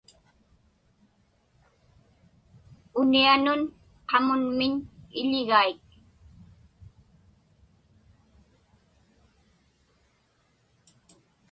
Unianun 2.99 3.61
qamunmiñ 4.09 4.73
iḷigaik. 5.21 5.83